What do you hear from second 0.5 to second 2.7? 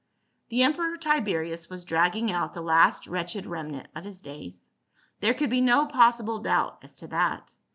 emperor Tiberius was dragging out the